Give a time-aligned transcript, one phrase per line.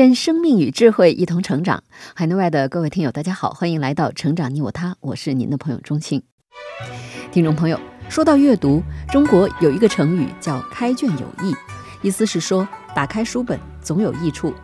[0.00, 1.84] 愿生命与智慧一同成长。
[2.14, 6.22] 海内外的各位听友，大家好，欢迎来到《成长你我他》，我是您的朋友钟庆。
[7.30, 7.78] 听众朋友，
[8.08, 8.82] 说到阅读，
[9.12, 11.54] 中国有一个成语叫“开卷有益”，
[12.00, 14.54] 意思是说打开书本总有益处。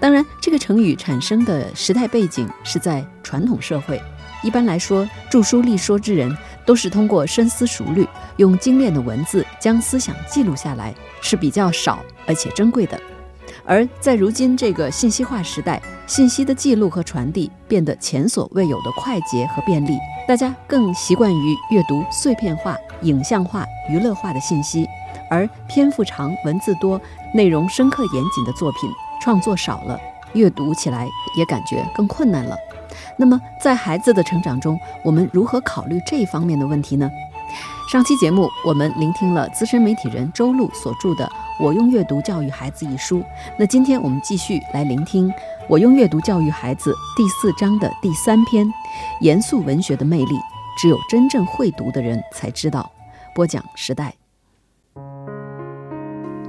[0.00, 4.02] 当然，这个成语产生的时代背景是在传统社会。
[4.42, 6.36] 一般来说，著书立说之人
[6.66, 8.04] 都是通过深思熟虑，
[8.38, 13.00] 用精炼的文字将思想记录下来，是比较少而且珍贵的。
[13.64, 24.86] 而在如今这个信息化时代，信息的记录和传递变得前所未有的快捷和便利，大家更习惯于阅读碎片化、影像化、娱乐化的信息，
[25.30, 27.00] 而篇幅长、文字多、
[27.32, 30.00] 内容深刻严谨的作品创作少了，
[30.32, 32.56] 阅读起来也感觉更困难了。
[33.16, 37.10] 那么，在孩子的成长中，我们如何考虑这一方面的问题呢？
[37.90, 41.30] 上期节目，我们聆听了资深媒体人周璐所著的。
[41.62, 43.22] 我用阅读教育孩子一书，
[43.56, 45.28] 那今天我们继续来聆听
[45.68, 48.68] 《我用阅读教育孩子》第四章的第三篇：
[49.20, 50.36] 严肃文学的魅力，
[50.76, 52.90] 只有真正会读的人才知道。
[53.32, 54.12] 播讲时代。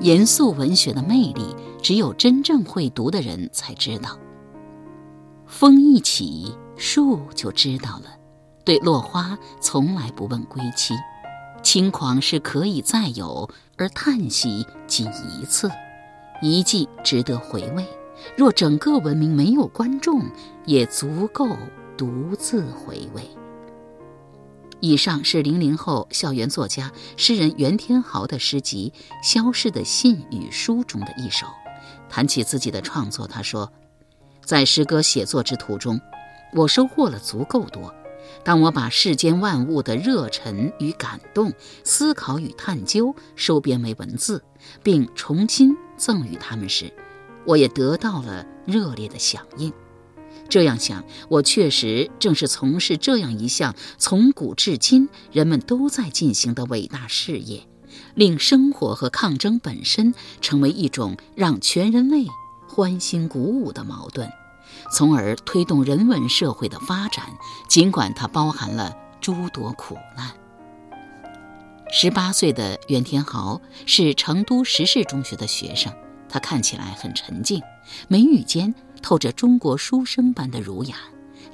[0.02, 4.17] 严肃文学的魅力，只有真正会读的人才知道。
[5.45, 8.06] 风一起，树就知道了。
[8.66, 10.95] 对落花，从来不问归期。
[11.64, 15.72] 轻狂是可以再有，而叹息仅一次，
[16.42, 17.88] 一季值得回味。
[18.38, 20.22] 若整个文明没有观众，
[20.66, 21.47] 也足够
[21.97, 23.28] 独自回味。
[24.81, 28.91] 以上是零零后校园作家、诗人袁天豪的诗集
[29.28, 31.47] 《消逝的信与书》中的一首。
[32.09, 33.72] 谈起自己的创作，他说
[34.44, 36.00] ：“在诗歌写作之途中，
[36.53, 37.94] 我收获了足够多。”
[38.44, 41.53] 当我把世间万物的热忱与感动、
[41.84, 44.44] 思考与探究收编为文字，
[44.81, 46.94] 并重新赠予他们时，
[47.45, 49.72] 我也得到了热烈的响应。
[50.50, 57.67] 这样想，我确实正是从事这样一项从古至今人们都在进行的伟大事业，
[58.16, 62.25] 令生活和抗争本身成为一种让全人类
[62.67, 64.29] 欢欣鼓舞的矛盾。
[64.94, 67.26] 从而推动人文社会的发展，
[67.68, 70.30] 尽管它包含了诸多苦难。
[71.92, 75.92] 十八岁的袁天豪是成都石室中学的学生，
[76.30, 77.62] 他看起来很沉静，
[78.08, 80.96] 眉宇间透着中国书生般的儒雅，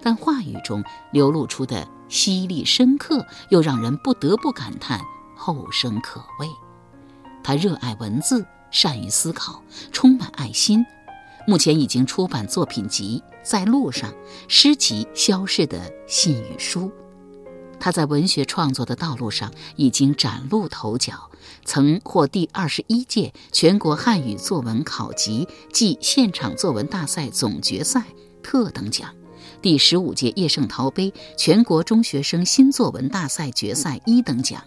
[0.02, 5.00] 但话语中流露出的犀利深刻，又让人不得不感叹
[5.38, 6.50] 后生可畏。
[7.42, 9.62] 他热爱文字，善于思考，
[9.94, 10.86] 充满爱心。
[11.48, 14.12] 目前已经出版作品集《在路上》，
[14.48, 16.82] 诗集《消逝的信与书》。
[17.80, 21.32] 他在文学创作的道路上已经崭露头角，
[21.64, 28.04] 曾获第二十一届全国汉语作文考级暨现场作文大赛总决赛
[28.44, 29.16] 特等奖，
[29.62, 34.62] 第十五届叶圣陶杯全国中学生新作文大赛决赛一等奖，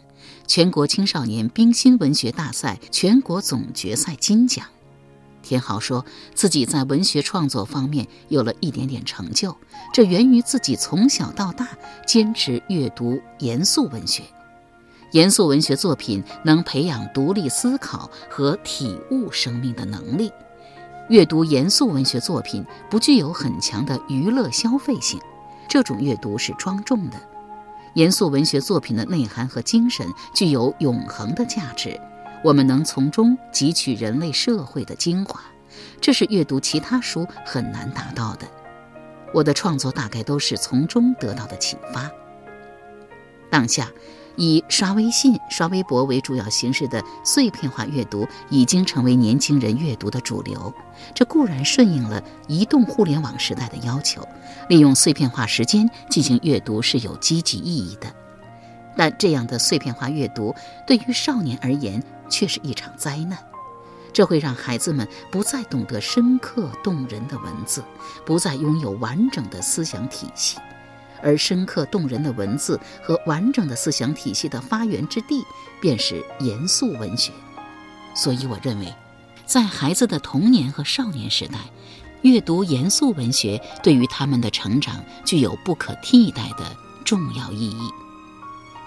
[0.47, 4.65] 全国青少年冰心文学大赛全国总决赛金奖。
[5.43, 6.05] 天豪说
[6.35, 9.57] 自己在文学创作方面有了一点点成就，
[9.93, 11.69] 这源于自己从小到大
[12.07, 14.23] 坚持阅读严肃文学。
[15.11, 20.33] 严肃文学作品能培养独立思考和体悟生命的能力。
[21.11, 25.21] 阅读严肃文学作品不具有很强的娱乐消费性，
[25.69, 27.21] 这种阅读是庄重的。
[27.95, 32.01] 严肃文学作品的内涵和精神具有永恒的价值。
[32.45, 35.41] 我们能从中汲取人类社会的精华，
[36.01, 38.47] 这是阅读其他书很难达到的。
[39.33, 42.11] 我的创作大概都是从中得到的启发。
[43.49, 43.91] 当下，
[44.37, 50.75] 以刷微信、刷微博为主要形式的碎片化阅读已经成为年轻人阅读的主流。
[51.15, 54.27] 这固然顺应了移动互联网时代的要求，
[54.69, 58.09] 利用碎片化时间进行阅读是有积极意义的。
[58.95, 60.55] 但这样的碎片化阅读
[60.87, 62.03] 对于少年而言，
[62.33, 63.39] 却是一场灾难，
[64.11, 67.85] 这会让孩子们不再懂得深刻动人的文字，
[68.25, 70.57] 不再拥有完整的思想体系，
[71.23, 75.45] 而深刻动人的文字和完整的思想体系的发源之地，
[75.79, 77.31] 便是严肃文学。
[78.15, 78.95] 所以，我认为，
[79.45, 81.59] 在孩子的童年和少年时代，
[82.23, 86.75] 阅读严肃文学对于他们的成长具有不可替代的
[87.05, 87.91] 重要意义。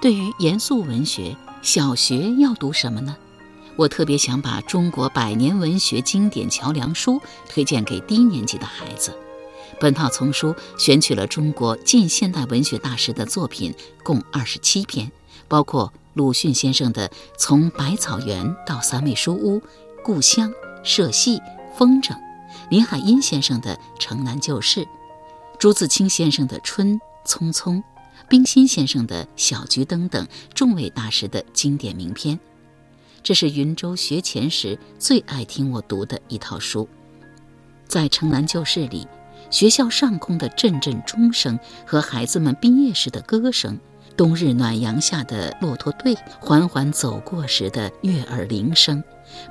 [0.02, 3.16] 对于严肃文学，小学要读什么呢？
[3.78, 9.14] 我特别想把中国百年文学经典桥梁书推荐给低年级的孩子。
[9.80, 13.74] 本套丛书选取了中国近现代文学大师的作品，
[14.04, 15.12] 共二十七篇，
[15.50, 19.60] 包括鲁迅先生的《从百草园到三味书屋》
[20.04, 20.50] 《故乡》
[20.84, 21.38] 《社戏》
[21.78, 22.12] 《风筝》。
[22.70, 24.82] 林海音先生的《城南旧事》，
[25.60, 27.76] 朱自清先生的《春匆匆》，
[28.30, 32.40] 冰心先生的《小桔灯》等众位大师的经典名篇。
[33.26, 36.88] 这是云州学前时最爱听我读的一套书。
[37.88, 39.08] 在《城南旧事》里，
[39.50, 41.58] 学校上空的阵阵钟声
[41.88, 43.80] 和孩子们毕业时的歌声，
[44.16, 49.04] 冬日暖阳下的骆驼队缓缓走过时的悦耳铃声。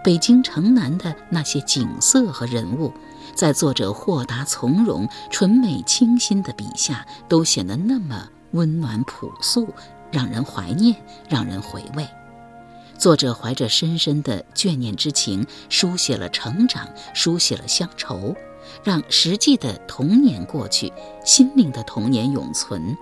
[0.04, 2.92] 北京城南的那些景色和人物，
[3.34, 9.66] 在作者豁达从容、纯美清新的笔下，都显得那么温暖朴素，
[10.12, 10.94] 让人怀念，
[11.28, 12.06] 让人回味。
[12.98, 18.34] 作者怀着深深的眷念之情，书写了成长，书写了乡愁，
[18.82, 20.92] 让实际的童年过去，
[21.24, 22.96] 心灵的童年永存。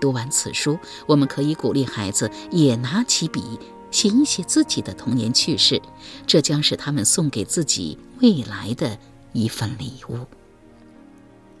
[0.00, 3.58] 读完此书，我们可以鼓励孩子也拿起笔。
[3.90, 5.80] 写一写自己的童年趣事，
[6.26, 8.98] 这将是他们送给自己未来的
[9.34, 10.14] 一份礼物。《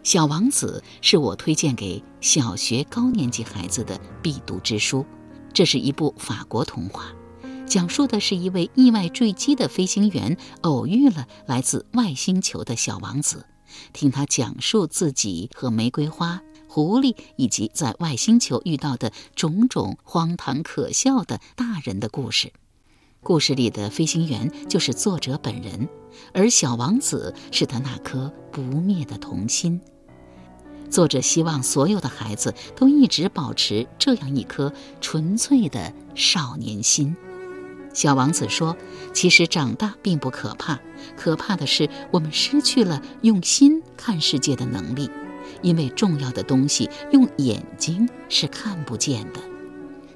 [0.02, 5.04] 小王子》是我推荐给小学高年级孩子的必读之书。
[5.52, 7.12] 这是一部法国童话，
[7.72, 13.46] 讲述的是一位意外坠机的飞行员偶遇了来自外星球的小王子，
[13.94, 16.42] 听他讲述自己和玫瑰花。
[16.68, 22.52] 狐狸以及在外星球遇到的种种荒唐可笑的大人的故事，
[23.22, 25.88] 故事里的飞行员就是作者本人，
[26.34, 29.80] 而小王子是他那颗不灭的童心。
[30.90, 34.70] 作者希望所有的孩子都一直保持这样一颗
[35.00, 37.16] 纯粹的少年心。
[37.92, 38.76] 小王子说
[39.12, 40.80] ：“其实长大并不可怕，
[41.16, 45.10] 可怕的是我们失去了用心看世界的能力。”
[45.60, 49.40] 因为重要的东西用眼睛是看不见的。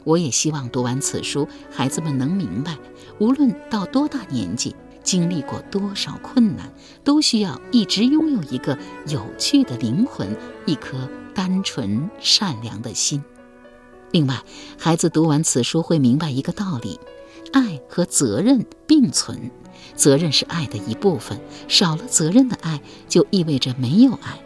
[0.05, 2.77] 我也希望读完此书，孩子们能明白，
[3.19, 6.73] 无论到多大年纪，经历过多少困难，
[7.05, 13.23] 都需要一直拥有一个有趣的灵魂，一颗单纯善良的心。
[14.13, 14.43] 另外，
[14.79, 16.99] 孩子读完此书会明白一个道理：
[17.53, 19.51] 爱和责任并存，
[19.95, 24.41] 责任是爱的一部分，少了责任的爱，就意味着没有爱。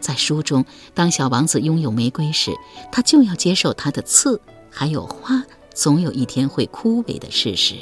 [0.00, 2.52] 在书中，当小王子拥有玫瑰时，
[2.90, 4.40] 他就要接受它的刺，
[4.70, 5.44] 还有花，
[5.74, 7.74] 总有一天会枯萎的事实。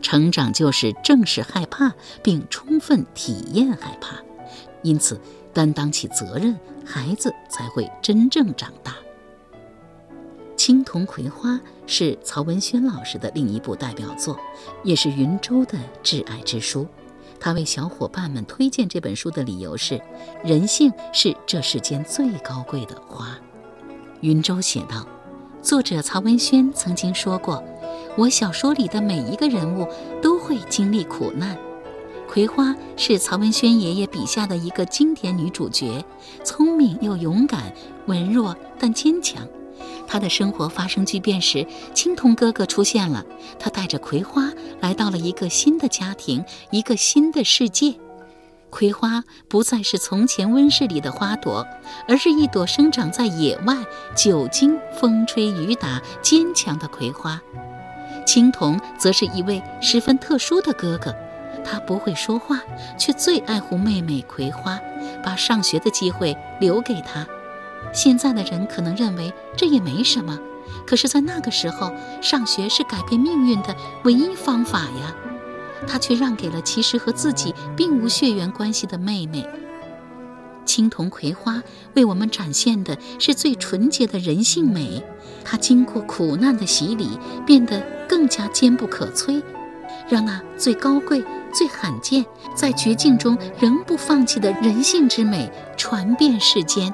[0.00, 4.18] 成长就是正视害怕，并充分体验害怕，
[4.82, 5.20] 因此
[5.52, 8.92] 担当起责任，孩子才会真正长大。
[10.94, 11.50] 《青铜葵花》
[11.88, 14.38] 是曹文轩老师的另一部代表作，
[14.84, 16.86] 也是云州的挚爱之书。
[17.40, 20.00] 他为小伙伴们推荐这本书的理由是：
[20.44, 23.36] 人性是这世间最高贵的花。
[24.20, 25.04] 云州写道
[25.60, 27.60] ：“作者曹文轩曾经说过，
[28.16, 29.88] 我小说里的每一个人物
[30.22, 31.58] 都会经历苦难。
[32.28, 36.04] 葵花是曹文轩爷爷笔下的一个经典女主角，
[36.44, 37.74] 聪明又勇敢，
[38.06, 39.44] 文弱但坚强。”
[40.06, 43.24] 他的生活发生巨变时，青铜哥哥出现了。
[43.58, 44.50] 他带着葵花
[44.80, 47.94] 来到了一个新的家庭，一个新的世界。
[48.70, 51.64] 葵花不再是从前温室里的花朵，
[52.08, 53.76] 而是一朵生长在野外、
[54.16, 57.40] 久经风吹雨打、坚强的葵花。
[58.26, 61.14] 青铜则是一位十分特殊的哥哥，
[61.64, 62.60] 他不会说话，
[62.98, 64.80] 却最爱护妹妹葵花，
[65.22, 67.24] 把上学的机会留给她。
[67.92, 70.38] 现在的人可能认为这也没什么，
[70.86, 73.74] 可是，在那个时候，上学是改变命运的
[74.04, 75.14] 唯一方法呀。
[75.86, 79.46] 他却让给了其实和自己并无血缘关系的妹妹。
[80.64, 81.62] 青铜葵花
[81.94, 85.02] 为我们展现的是最纯洁的人性美，
[85.44, 89.42] 它经过苦难的洗礼，变得更加坚不可摧，
[90.08, 91.22] 让那最高贵、
[91.52, 92.24] 最罕见，
[92.56, 96.92] 在绝境中仍不放弃的人性之美传遍世间。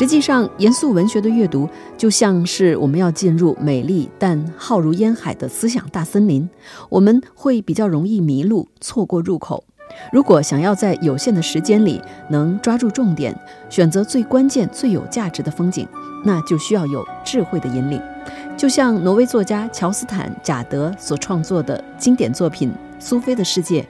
[0.00, 6.48] 实际上，严肃文学的阅读就像是我们要进入美丽但浩如烟海的思想大森林，
[6.88, 9.62] 我们会比较容易迷路，错过入口。
[10.10, 13.38] 如果想要在有限的时间里能抓住重点，
[13.68, 15.86] 选择最关键、最有价值的风景，
[16.24, 18.00] 那就需要有智慧的引领。
[18.56, 23.82] 就像挪威作家乔斯坦·贾德所创作的经典作品《苏菲的世界》，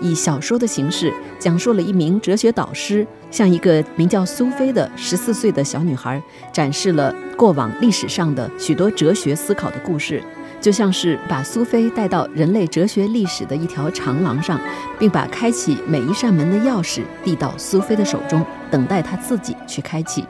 [0.00, 10.22] 以小说的形式讲述了一名哲学导师向一个名叫苏菲的十四岁的小女孩展示了过往历史上的许多哲学思考的故事，
[10.60, 14.60] 就像是把苏菲带到人类哲学历史的一条长廊上，
[14.98, 20.24] 并把开启每一扇门的钥匙递到苏菲的手中，等待她自己去开启。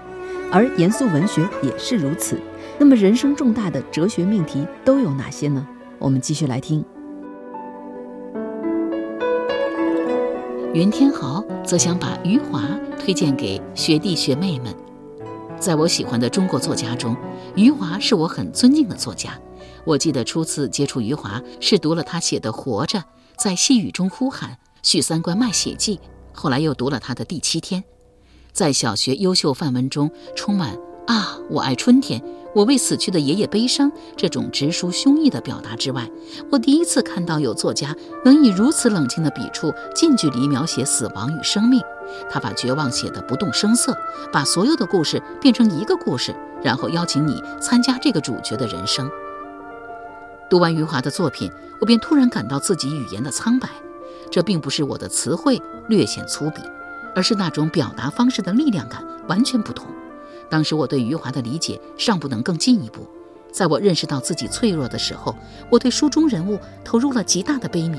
[0.51, 2.39] 而严肃文学也是如此。
[2.79, 5.67] 那么，人生重大的哲学命题都有哪些呢？
[5.99, 6.85] 我们继续来听。
[10.78, 12.62] 袁天豪则想把余华
[13.00, 14.73] 推荐给学弟学妹们。
[15.58, 17.16] 在我喜欢的中国作家中，
[17.56, 19.37] 余华是我很尊敬的作家。
[19.85, 23.00] 我记得初次接触余华是读了他写的《活着》，
[23.37, 25.99] 在细雨中呼喊，许三观卖血记。
[26.32, 27.82] 后来又读了他的《第七天》。
[28.52, 32.23] 在小学优秀范文中，充满啊，我爱春天。
[32.55, 36.11] 我为死去的爷爷悲伤，这种直抒胸臆的表达之外，
[36.50, 41.81] 我第一次看到有作家能以如此冷静的笔触，近距离描写死亡与生命。
[42.31, 43.97] 他把绝望写得不动声色，
[44.33, 49.09] 把所有的故事变成一个故事，然后邀请你参加这个主角的人生。
[50.49, 51.50] 读完余华的作品，
[51.81, 53.69] 我便突然感到自己语言的苍白。
[54.31, 56.61] 这并不是我的词汇略显粗鄙，
[57.14, 59.87] 而是那种表达方式的力量感完全不同。
[60.50, 63.07] 当时我对余华的理解尚不能更进一步，
[63.52, 65.37] 在我认识到自己脆弱的时候，
[65.71, 67.99] 我对书中人物投入了极大的悲悯。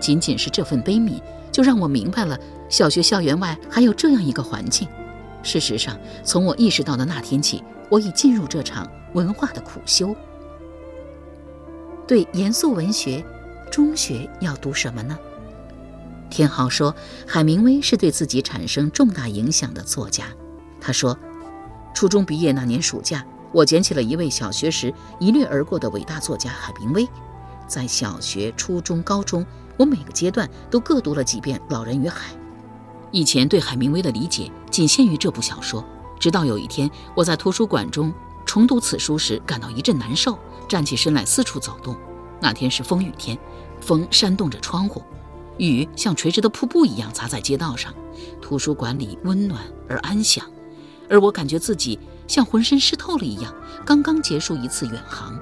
[0.00, 1.20] 仅仅是这份悲悯，
[1.52, 2.38] 就让我明白了
[2.68, 4.88] 小学校园外还有这样一个环境。
[5.42, 10.14] 事实上，从我意识到的那天起，我已进入这场文化的苦修。
[12.06, 13.22] 对严肃文学，
[13.70, 15.18] 中学要读什么呢？
[16.30, 16.94] 天豪说，
[17.26, 20.24] 海明威是对自己产生重大影响的作家。
[20.80, 21.18] 他说。
[21.94, 27.08] 初中毕业那年暑假，我捡起了一位小学时一掠而过的伟大作家海明威。
[27.68, 29.46] 在小学、初中、高中，
[29.78, 32.32] 我每个阶段都各读了几遍《老人与海》。
[33.12, 35.82] 以前对海明威的理解仅限于这部小说，
[36.18, 38.12] 直到有一天我在图书馆中
[38.44, 40.36] 重读此书时，感到一阵难受，
[40.68, 41.96] 站起身来四处走动。
[42.40, 43.38] 那天是风雨天，
[43.80, 45.00] 风扇动着窗户，
[45.58, 47.94] 雨像垂直的瀑布一样砸在街道上。
[48.42, 50.44] 图书馆里温暖而安详。
[51.08, 53.52] 而我感觉自己像浑身湿透了一样，
[53.84, 55.34] 刚刚结束一次远航。《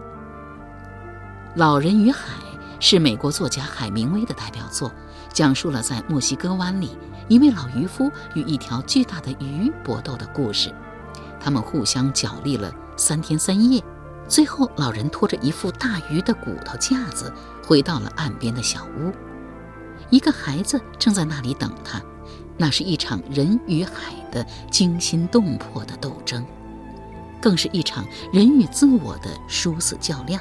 [1.54, 2.34] 老人与海》
[2.80, 4.90] 是美国作家海明威的代表作，
[5.32, 6.96] 讲述了在墨西哥湾里
[7.28, 10.74] 一位老渔夫与一条巨大的鱼搏斗的故事。
[11.38, 13.82] 他们互相角力了三天三夜，
[14.26, 17.32] 最后老人拖着一副大鱼的骨头架子
[17.66, 19.12] 回到了岸边的小屋，
[20.08, 22.00] 一个孩子正在那里等他。
[22.62, 26.46] 那是一场人与海的惊心动魄的斗争，
[27.40, 30.40] 更是一场人与自我的殊死较量。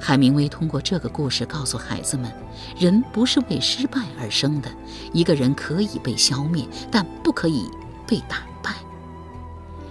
[0.00, 2.32] 海明威通过这个故事告诉孩子们：
[2.76, 4.68] 人不是为失败而生的，
[5.12, 7.70] 一个人可以被消灭，但不可以
[8.08, 8.74] 被打败。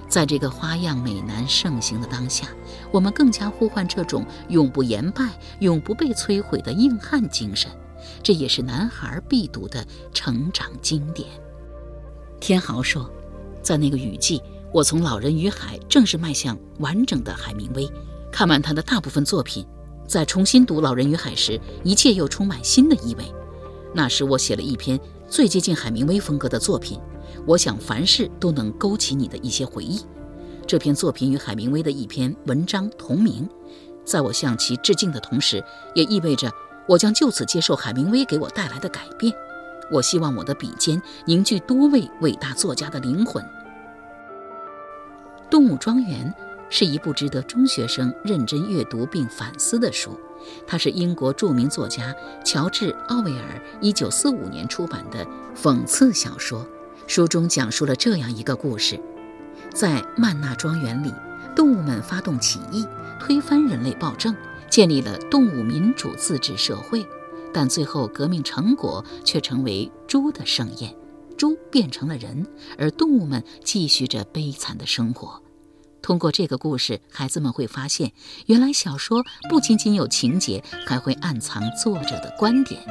[0.09, 2.49] 在这个花样美男盛行的当下，
[2.91, 7.71] 我们更加呼唤这种永不言败、永不被摧毁的硬汉精神。
[8.21, 11.27] 这也是男孩必读的成长经典。
[12.39, 13.09] 天豪说，
[13.61, 14.41] 在那个雨季，
[14.73, 17.89] 我从《老人与海》正式迈向完整的海明威。
[18.31, 19.65] 看完他的大部分作品，
[20.07, 23.23] 在重新读《老人与海》时，一切又充满新的意味。
[23.93, 26.99] 那时我写了一篇最接近海明威风格的作品，
[27.45, 30.01] 我想凡事都能勾起你的一些回忆。
[30.65, 33.47] 这篇作品与海明威的一篇文章同名，
[34.03, 36.51] 在我向其致敬的同时，也意味着。
[36.87, 39.33] 我将就此接受海明威给我带来的改变。
[39.91, 43.43] 我希望我的笔尖凝聚多位伟大作家的灵魂。
[45.49, 46.33] 《动物庄园》
[46.69, 50.19] 是一部值得中学生认真阅读并反思的书。
[50.67, 52.13] 它是英国著名作家
[52.43, 55.25] 乔治·奥威尔1945年出版的
[55.55, 56.65] 讽刺小说。
[57.07, 58.99] 书中讲述了这样一个故事：
[59.73, 61.13] 在曼纳庄园里，
[61.55, 62.85] 动物们发动起义，
[63.19, 64.35] 推翻人类暴政。
[64.73, 67.05] 建立了动物民主自治社会，
[67.53, 70.95] 但最后革命成果却成为猪的盛宴，
[71.37, 75.39] 猪变成了人，而动物们继续着悲惨的生活。
[76.01, 78.13] 通过这个故事，孩子们会发现，
[78.47, 82.81] 原来小说不仅仅有情节，还会暗藏作者的观点。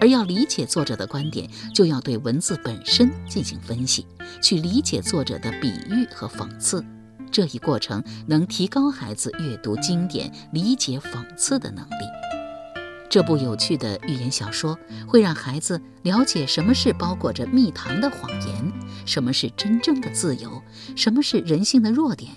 [0.00, 4.06] 而要理解作者的观点，就要对文字本身进行分析，
[4.40, 6.82] 去理解作者的比喻和讽刺。
[7.30, 12.04] 这一过程能提高孩子阅读经典、理解讽刺的能力。
[13.08, 18.72] 这部有趣的寓言小说会让孩子了解什么是包裹着蜜糖的谎言，
[19.06, 20.62] 什么是真正的自由，
[20.96, 22.32] 什么是人性的弱点。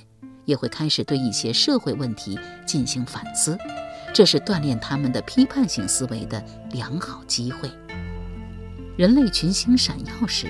[0.45, 3.55] 也会开始对一些社会问题进行反思，
[4.11, 7.67] 这是锻炼他们的批判性思维的良好机会。
[8.97, 10.47] 《人类群星闪耀时》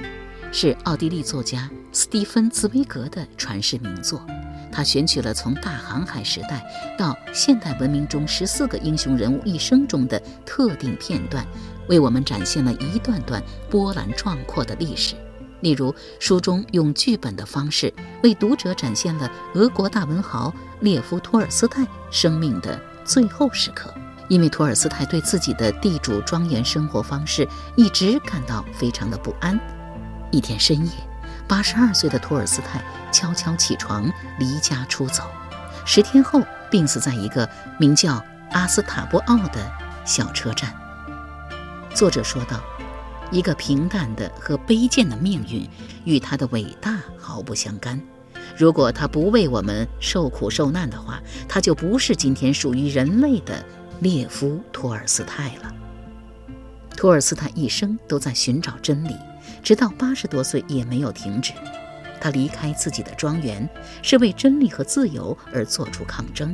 [0.51, 4.25] 是奥地利作家斯蒂芬·茨威格的传世名作。
[4.71, 6.63] 他选取了从大航海时代
[6.97, 11.45] 到现代文明中十四个英雄人物一生中的特定片段，
[11.87, 15.15] 为我们展现了一段段波澜壮阔的历史。
[15.61, 23.93] 例如，书中用剧本的方式为读者展现了俄国大文豪列夫·托尔斯泰生命的最后时刻。
[24.29, 29.59] 因为托尔斯泰对自己的地主庄园生活方式一直感到非常的不安。
[30.31, 30.91] 一天深夜，
[31.47, 32.81] 八十二岁的托尔斯泰
[33.11, 35.23] 悄悄起床，离家出走。
[35.85, 39.71] 十天后，病死在一个名叫阿斯塔波奥的
[40.05, 40.73] 小车站。
[41.93, 42.59] 作者说道。
[43.31, 45.69] 一个平淡的和卑贱的命运，
[46.03, 48.01] 与他的伟大毫不相干。
[48.57, 53.63] 如果他不为我们受苦受难的话，他就不是今天属于人类的
[53.99, 55.71] 列夫·托尔斯泰了。
[56.97, 59.15] 托尔斯泰一生都在寻找真理，
[59.63, 61.53] 直到八十多岁也没有停止。
[62.21, 63.67] 他离开自己的庄园，
[64.01, 66.53] 是为真理和自由而做出抗争，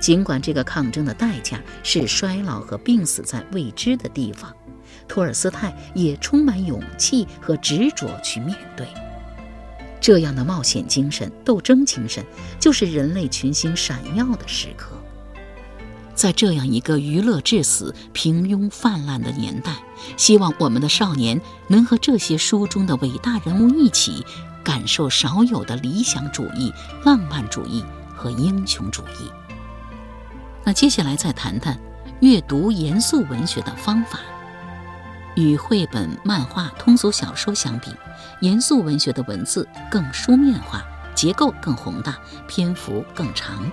[0.00, 4.52] 尽管这个抗争的代价是衰老和病死在未知的地方。
[5.06, 8.86] 托尔斯泰也充满勇气和执着去面对
[10.00, 12.24] 这样的冒险精神、斗争精神，
[12.58, 14.97] 就是人类群星闪耀的时刻。
[16.18, 19.76] 在这样一个娱乐至死、平庸泛滥的年代，
[20.16, 24.26] 希望我们的少年能和这些书中的伟大人物一起，
[24.64, 27.84] 感受少有的理想主义、浪漫主义
[28.16, 29.30] 和英雄主义。
[30.64, 31.78] 那接下来再谈谈
[32.18, 34.18] 阅读严肃文学的方法。
[35.36, 37.92] 与绘本、漫画、通俗小说相比，
[38.40, 40.82] 严肃文学的文字更书面化，
[41.14, 43.70] 结构更宏大，篇幅更长。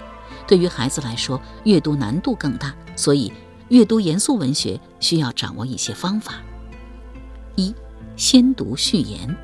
[0.48, 3.32] 对于孩子来说，阅读难度更大，所以
[3.70, 6.36] 阅读严肃文学需要掌握一些方法。
[7.56, 7.74] 一、
[8.15, 9.36] 先读序言。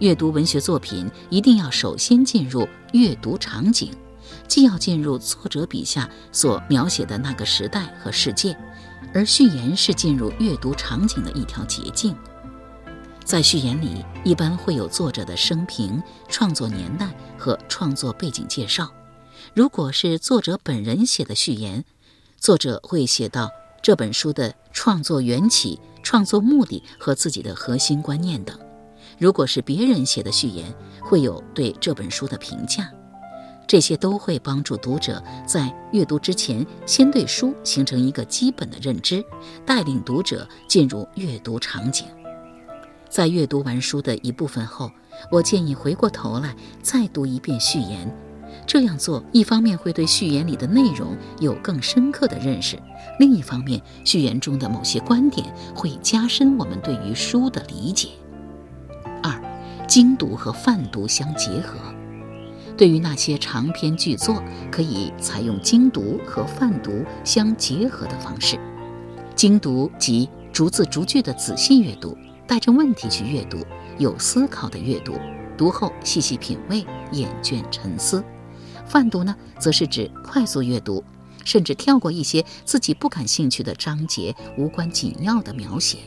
[0.00, 3.90] 阅读文学作品一定要首先进入阅读场景，
[4.48, 8.56] 既要进入作者笔下所描写的那个时代和世界。
[9.14, 12.16] 而序言是进入阅读场景的一条捷径，
[13.24, 17.08] 在序言里一般会有作者的生平、创作年代
[17.38, 18.90] 和创作背景介绍。
[19.54, 21.84] 如果是作者本人写的序言，
[22.38, 23.48] 作者会写到
[23.80, 28.56] 这本书的创作缘起、创作目的和自己的核心观念等；
[29.16, 32.90] 如果是别人写的序言，会有对这本书的评价。
[33.64, 39.24] 这些都会帮助读者在阅读之前，先对书形成一个基本的认知，
[39.64, 42.08] 带领读者进入阅读场景。
[43.08, 44.90] 在阅读完书的一部分后，
[45.30, 48.12] 我建议回过头来再读一遍序言。
[48.66, 52.78] 这样做，一方面会对序言里的内容有更深刻的认识，
[53.18, 58.08] 另一方面，序言中的某些观点会加深我们对于书的理解。
[59.22, 59.40] 二，
[59.86, 61.76] 精读和泛读相结合。
[62.76, 68.58] 对于那些长篇巨作，可以采用精读和泛读相结合的方式。
[69.36, 72.16] 精读即逐字逐句的仔细阅读，
[72.48, 73.58] 带着问题去阅读，
[73.98, 75.14] 有思考的阅读，
[75.56, 78.24] 读后细细品味，厌倦沉思。
[78.86, 81.02] 泛读呢，则是指快速阅读，
[81.44, 85.98] 甚至跳过一些自己不感兴趣的章节、无关紧要的描写。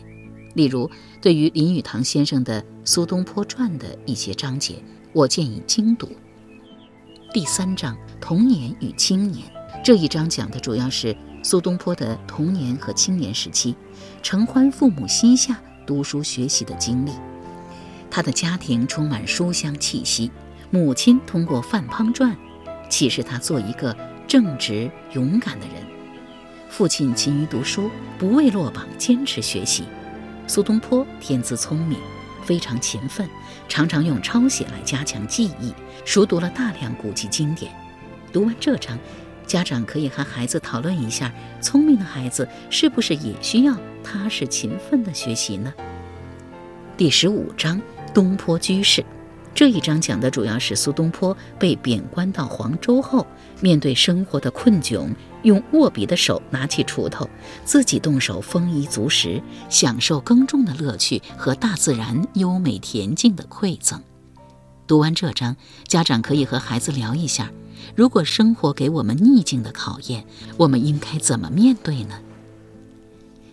[0.53, 0.89] 例如，
[1.21, 4.75] 对于林语堂先生的《苏东坡传》的一些章节，
[5.13, 6.09] 我建议精读。
[7.33, 9.43] 第三章童年与青年
[9.83, 13.75] 这一章讲的主要是苏东坡的童年和青年时期，
[14.23, 17.11] 承欢父母膝下读书学习的经历。
[18.09, 20.31] 他的家庭充满书香气息，
[20.71, 22.31] 母亲通过《范滂传》
[22.89, 23.95] 启示他做一个
[24.28, 25.76] 正直勇敢的人。
[26.69, 29.86] 父亲勤于读书，不畏落榜，坚持学习。
[30.47, 32.00] 苏东坡天资聪明。
[32.43, 33.30] 非常勤奋，
[33.67, 35.73] 常常用抄写来加强记忆，
[36.06, 37.69] 熟读了大量古籍经典。
[38.32, 38.97] 读完这章，
[39.45, 45.73] 家长可以和孩子讨论一下：聪明的孩子是不是也需要踏实勤奋的学习呢？
[46.95, 47.82] 第十五章
[48.13, 49.04] 东坡居士。
[49.58, 53.26] 这一章讲的主要是苏东坡被贬官到黄州后，
[53.60, 55.10] 面对生活的困窘，
[55.41, 57.28] 用握笔的手拿起锄头，
[57.65, 64.00] 自己动手丰衣足食，享受耕种的乐趣和大自然优美恬静的馈赠。
[64.86, 67.52] 读完这章，家长可以和孩子聊一下：
[67.96, 70.24] 如果生活给我们逆境的考验，
[70.58, 72.20] 我们应该怎么面对呢？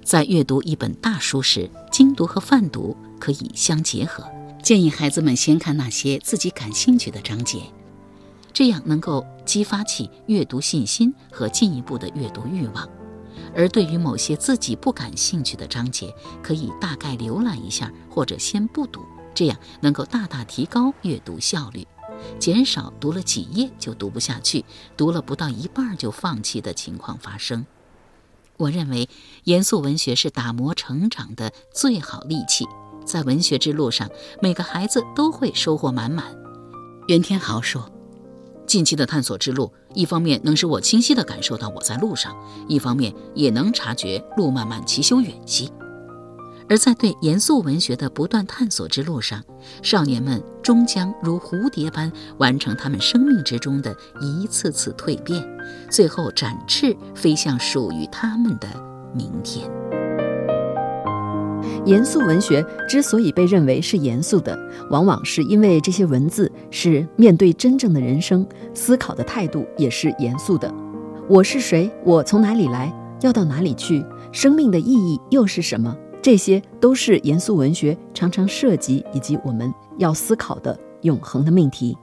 [0.03, 4.23] 在阅读一本大书时，精读和泛读可以相结合。
[4.65, 7.61] 建议孩子们先看那些自己感兴趣的章节，
[8.51, 12.89] 这样能够激发起阅读信心和进一步的阅读欲望。
[13.55, 21.87] 而对于某些自己不感兴趣的章节，可以大概浏览一下，或者先不读，这样能够大大提高阅读效率，
[22.39, 24.65] 减少读了几页就读不下去，
[24.97, 27.67] 读了不到一半就放弃的情况发生。
[28.57, 29.11] 我认为，
[29.43, 32.65] 严肃文学是打磨成长的最好利器。
[33.15, 34.11] 在文学之路上，
[34.43, 36.37] 每个孩子都会收获满满。
[37.07, 37.89] 袁天豪说
[38.67, 45.71] ：“近期的探索之路，一方面能使我清晰地感受到我在路上，一方面也能察觉路漫漫其修远兮。”
[46.69, 49.41] 而在对严肃文学的不断探索之路上，
[49.81, 55.41] 少年们终将如蝴蝶般完成他们生命之中的一次次蜕变，
[55.89, 58.67] 最后展翅飞向属于他们的
[59.15, 59.71] 明天。
[61.85, 64.59] 严肃文学之所以被认为是严肃的，
[64.91, 70.73] 往往是因为这些文字是面对真正的人生，思考的态度也是严肃的。
[71.29, 71.91] 我是谁？
[72.03, 72.91] 我从哪里来？
[73.21, 74.05] 要到哪里去？
[74.33, 75.95] 生命的意义又是什么？
[76.23, 81.97] 这些都是严肃文学常常涉及以及我们要思考的永恒的命题。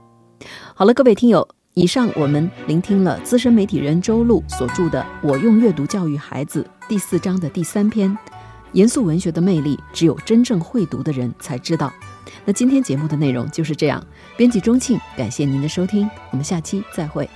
[0.74, 8.16] 好了，各位听友，以上我们聆听了资深媒体人周璐所著的《我用阅读教育孩子》第四章的第三篇。
[8.72, 11.92] 严肃文学的魅力，只有真正会读的人才知道。
[12.44, 14.04] 那今天节目的内容就是这样。
[14.36, 17.28] 编辑钟庆，感谢您的收听，我们下期再会。